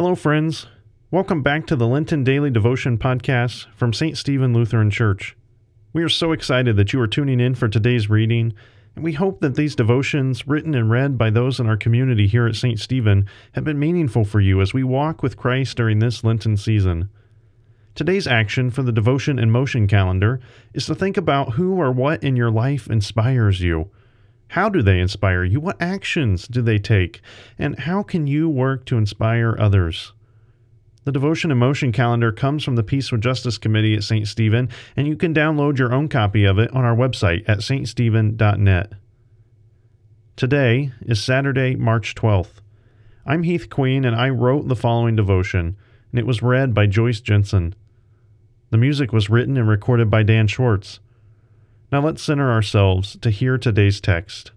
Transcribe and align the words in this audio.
Hello, 0.00 0.14
friends. 0.14 0.66
Welcome 1.10 1.42
back 1.42 1.66
to 1.66 1.76
the 1.76 1.86
Lenten 1.86 2.24
Daily 2.24 2.48
Devotion 2.48 2.96
podcast 2.96 3.66
from 3.74 3.92
St. 3.92 4.16
Stephen 4.16 4.54
Lutheran 4.54 4.90
Church. 4.90 5.36
We 5.92 6.02
are 6.02 6.08
so 6.08 6.32
excited 6.32 6.76
that 6.76 6.94
you 6.94 7.00
are 7.02 7.06
tuning 7.06 7.38
in 7.38 7.54
for 7.54 7.68
today's 7.68 8.08
reading, 8.08 8.54
and 8.96 9.04
we 9.04 9.12
hope 9.12 9.40
that 9.40 9.56
these 9.56 9.76
devotions, 9.76 10.48
written 10.48 10.74
and 10.74 10.90
read 10.90 11.18
by 11.18 11.28
those 11.28 11.60
in 11.60 11.66
our 11.66 11.76
community 11.76 12.26
here 12.26 12.46
at 12.46 12.56
St. 12.56 12.80
Stephen, 12.80 13.28
have 13.52 13.64
been 13.64 13.78
meaningful 13.78 14.24
for 14.24 14.40
you 14.40 14.62
as 14.62 14.72
we 14.72 14.82
walk 14.82 15.22
with 15.22 15.36
Christ 15.36 15.76
during 15.76 15.98
this 15.98 16.24
Lenten 16.24 16.56
season. 16.56 17.10
Today's 17.94 18.26
action 18.26 18.70
for 18.70 18.82
the 18.82 18.92
Devotion 18.92 19.38
in 19.38 19.50
Motion 19.50 19.86
calendar 19.86 20.40
is 20.72 20.86
to 20.86 20.94
think 20.94 21.18
about 21.18 21.52
who 21.56 21.74
or 21.74 21.92
what 21.92 22.24
in 22.24 22.36
your 22.36 22.50
life 22.50 22.88
inspires 22.88 23.60
you. 23.60 23.90
How 24.50 24.68
do 24.68 24.82
they 24.82 24.98
inspire 24.98 25.44
you? 25.44 25.60
What 25.60 25.80
actions 25.80 26.48
do 26.48 26.60
they 26.60 26.78
take? 26.78 27.20
And 27.56 27.78
how 27.78 28.02
can 28.02 28.26
you 28.26 28.48
work 28.48 28.84
to 28.86 28.98
inspire 28.98 29.54
others? 29.56 30.12
The 31.04 31.12
Devotion 31.12 31.52
in 31.52 31.58
Motion 31.58 31.92
calendar 31.92 32.32
comes 32.32 32.64
from 32.64 32.74
the 32.74 32.82
Peace 32.82 33.12
with 33.12 33.20
Justice 33.20 33.58
Committee 33.58 33.94
at 33.94 34.02
St. 34.02 34.26
Stephen, 34.26 34.68
and 34.96 35.06
you 35.06 35.14
can 35.14 35.32
download 35.32 35.78
your 35.78 35.92
own 35.92 36.08
copy 36.08 36.44
of 36.44 36.58
it 36.58 36.72
on 36.72 36.84
our 36.84 36.96
website 36.96 37.48
at 37.48 37.58
ststephen.net. 37.58 38.92
Today 40.34 40.90
is 41.02 41.22
Saturday, 41.22 41.76
March 41.76 42.16
12th. 42.16 42.60
I'm 43.24 43.44
Heath 43.44 43.70
Queen, 43.70 44.04
and 44.04 44.16
I 44.16 44.30
wrote 44.30 44.66
the 44.66 44.74
following 44.74 45.14
devotion, 45.14 45.76
and 46.10 46.18
it 46.18 46.26
was 46.26 46.42
read 46.42 46.74
by 46.74 46.86
Joyce 46.86 47.20
Jensen. 47.20 47.76
The 48.70 48.78
music 48.78 49.12
was 49.12 49.30
written 49.30 49.56
and 49.56 49.68
recorded 49.68 50.10
by 50.10 50.24
Dan 50.24 50.48
Schwartz. 50.48 50.98
Now 51.92 52.02
let's 52.02 52.22
center 52.22 52.52
ourselves 52.52 53.16
to 53.20 53.30
hear 53.30 53.58
today's 53.58 54.00
text. 54.00 54.52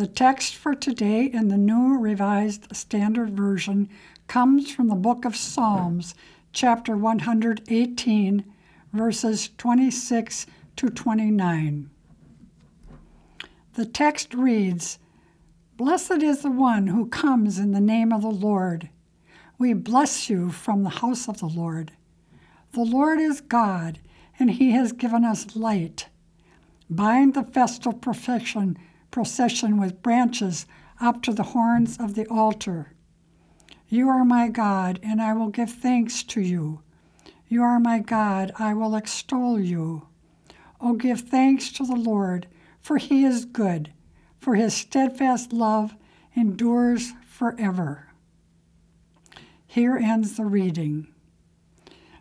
The 0.00 0.06
text 0.06 0.56
for 0.56 0.74
today 0.74 1.26
in 1.26 1.48
the 1.48 1.58
New 1.58 1.98
Revised 1.98 2.74
Standard 2.74 3.36
Version 3.36 3.90
comes 4.28 4.72
from 4.72 4.88
the 4.88 4.94
book 4.94 5.26
of 5.26 5.36
Psalms, 5.36 6.14
chapter 6.54 6.96
118, 6.96 8.44
verses 8.94 9.50
26 9.58 10.46
to 10.76 10.88
29. 10.88 11.90
The 13.74 13.84
text 13.84 14.32
reads 14.32 14.98
Blessed 15.76 16.22
is 16.22 16.40
the 16.40 16.50
one 16.50 16.86
who 16.86 17.06
comes 17.06 17.58
in 17.58 17.72
the 17.72 17.78
name 17.78 18.10
of 18.10 18.22
the 18.22 18.28
Lord. 18.28 18.88
We 19.58 19.74
bless 19.74 20.30
you 20.30 20.48
from 20.48 20.82
the 20.82 20.88
house 20.88 21.28
of 21.28 21.40
the 21.40 21.46
Lord. 21.46 21.92
The 22.72 22.84
Lord 22.84 23.20
is 23.20 23.42
God, 23.42 23.98
and 24.38 24.50
he 24.50 24.70
has 24.70 24.92
given 24.92 25.26
us 25.26 25.54
light. 25.54 26.08
Bind 26.88 27.34
the 27.34 27.42
festal 27.42 27.92
procession 27.92 28.78
procession 29.10 29.78
with 29.78 30.02
branches 30.02 30.66
up 31.00 31.22
to 31.22 31.32
the 31.32 31.42
horns 31.42 31.96
of 31.98 32.14
the 32.14 32.26
altar. 32.28 32.92
You 33.88 34.08
are 34.08 34.24
my 34.24 34.48
God, 34.48 35.00
and 35.02 35.20
I 35.20 35.32
will 35.32 35.48
give 35.48 35.70
thanks 35.70 36.22
to 36.24 36.40
you. 36.40 36.82
You 37.48 37.62
are 37.62 37.80
my 37.80 37.98
God, 37.98 38.52
I 38.58 38.74
will 38.74 38.94
extol 38.94 39.58
you. 39.58 40.06
Oh, 40.80 40.94
give 40.94 41.22
thanks 41.22 41.72
to 41.72 41.84
the 41.84 41.96
Lord, 41.96 42.46
for 42.80 42.98
he 42.98 43.24
is 43.24 43.44
good, 43.44 43.92
for 44.38 44.54
his 44.54 44.74
steadfast 44.74 45.52
love 45.52 45.96
endures 46.36 47.12
forever. 47.26 48.06
Here 49.66 49.96
ends 49.96 50.36
the 50.36 50.44
reading. 50.44 51.08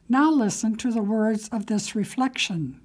Now 0.08 0.31
listen 0.31 0.75
to 0.78 0.92
the 0.92 1.03
words 1.03 1.50
of 1.50 1.68
this 1.68 1.94
reflection. 1.94 2.81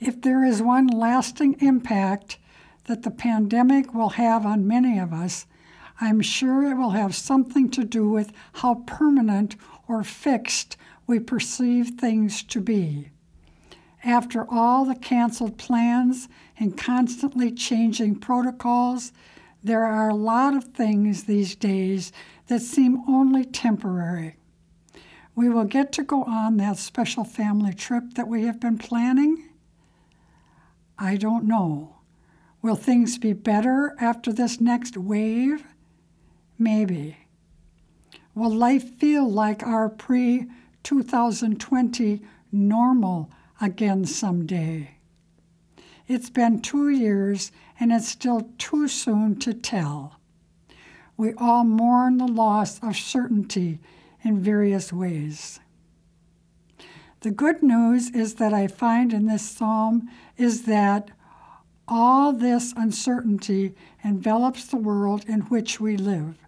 If 0.00 0.20
there 0.22 0.44
is 0.44 0.62
one 0.62 0.86
lasting 0.86 1.56
impact 1.60 2.38
that 2.84 3.02
the 3.02 3.10
pandemic 3.10 3.92
will 3.92 4.10
have 4.10 4.46
on 4.46 4.66
many 4.66 4.98
of 4.98 5.12
us, 5.12 5.46
I'm 6.00 6.20
sure 6.20 6.70
it 6.70 6.76
will 6.76 6.90
have 6.90 7.14
something 7.14 7.70
to 7.70 7.84
do 7.84 8.08
with 8.08 8.32
how 8.54 8.84
permanent 8.86 9.56
or 9.88 10.04
fixed 10.04 10.76
we 11.06 11.18
perceive 11.18 11.90
things 11.98 12.42
to 12.44 12.60
be. 12.60 13.10
After 14.04 14.46
all 14.48 14.84
the 14.84 14.94
canceled 14.94 15.58
plans 15.58 16.28
and 16.58 16.78
constantly 16.78 17.50
changing 17.50 18.20
protocols, 18.20 19.12
there 19.64 19.84
are 19.84 20.08
a 20.08 20.14
lot 20.14 20.54
of 20.54 20.64
things 20.64 21.24
these 21.24 21.56
days 21.56 22.12
that 22.46 22.62
seem 22.62 23.02
only 23.08 23.44
temporary. 23.44 24.36
We 25.34 25.48
will 25.48 25.64
get 25.64 25.90
to 25.92 26.04
go 26.04 26.22
on 26.24 26.58
that 26.58 26.78
special 26.78 27.24
family 27.24 27.74
trip 27.74 28.14
that 28.14 28.28
we 28.28 28.44
have 28.44 28.60
been 28.60 28.78
planning. 28.78 29.47
I 30.98 31.16
don't 31.16 31.44
know. 31.44 31.96
Will 32.60 32.74
things 32.74 33.18
be 33.18 33.32
better 33.32 33.94
after 34.00 34.32
this 34.32 34.60
next 34.60 34.96
wave? 34.96 35.64
Maybe. 36.58 37.16
Will 38.34 38.52
life 38.52 38.96
feel 38.96 39.30
like 39.30 39.62
our 39.62 39.88
pre 39.88 40.46
2020 40.82 42.22
normal 42.50 43.30
again 43.60 44.04
someday? 44.04 44.96
It's 46.08 46.30
been 46.30 46.60
two 46.62 46.88
years 46.88 47.52
and 47.78 47.92
it's 47.92 48.08
still 48.08 48.50
too 48.58 48.88
soon 48.88 49.38
to 49.40 49.54
tell. 49.54 50.18
We 51.16 51.32
all 51.34 51.64
mourn 51.64 52.18
the 52.18 52.26
loss 52.26 52.80
of 52.82 52.96
certainty 52.96 53.78
in 54.24 54.40
various 54.40 54.92
ways. 54.92 55.60
The 57.28 57.34
good 57.34 57.62
news 57.62 58.08
is 58.08 58.36
that 58.36 58.54
I 58.54 58.68
find 58.68 59.12
in 59.12 59.26
this 59.26 59.42
psalm 59.42 60.08
is 60.38 60.62
that 60.62 61.10
all 61.86 62.32
this 62.32 62.72
uncertainty 62.74 63.74
envelops 64.02 64.64
the 64.64 64.78
world 64.78 65.26
in 65.28 65.42
which 65.42 65.78
we 65.78 65.98
live. 65.98 66.38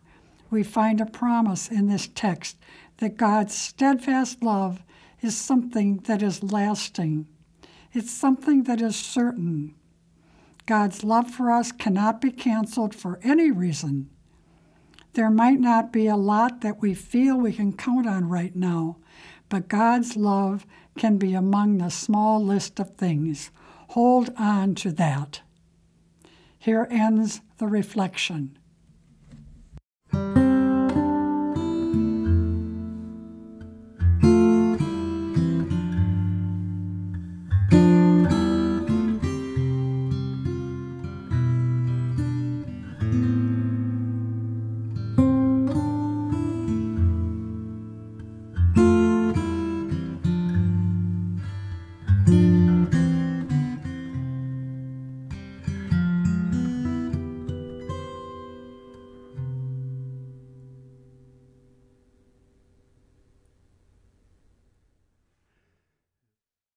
We 0.49 0.63
find 0.63 0.99
a 0.99 1.05
promise 1.05 1.69
in 1.69 1.89
this 1.89 2.09
text 2.15 2.57
that 2.97 3.19
God's 3.19 3.55
steadfast 3.55 4.43
love 4.43 4.83
is 5.21 5.37
something 5.37 5.99
that 6.07 6.23
is 6.23 6.43
lasting. 6.43 7.27
It's 7.93 8.11
something 8.11 8.63
that 8.63 8.81
is 8.81 8.97
certain. 8.97 9.75
God's 10.65 11.05
love 11.05 11.31
for 11.31 11.51
us 11.51 11.73
cannot 11.73 12.23
be 12.23 12.31
canceled 12.31 12.95
for 12.95 13.21
any 13.23 13.51
reason. 13.51 14.09
There 15.13 15.31
might 15.31 15.61
not 15.61 15.93
be 15.93 16.07
a 16.07 16.17
lot 16.17 16.63
that 16.63 16.81
we 16.81 16.95
feel 16.95 17.37
we 17.37 17.53
can 17.53 17.75
count 17.75 18.07
on 18.07 18.31
right 18.31 18.57
now, 18.57 18.97
but 19.51 19.69
God's 19.69 20.17
love 20.17 20.65
can 20.97 21.19
be 21.19 21.35
among 21.35 21.77
the 21.77 21.91
small 21.91 22.43
list 22.43 22.81
of 22.81 22.97
things. 22.97 23.51
Hold 23.89 24.31
on 24.39 24.75
to 24.77 24.93
that. 24.93 25.43
Here 26.59 26.89
ends 26.91 27.43
the 27.59 27.67
reflection. 27.67 28.57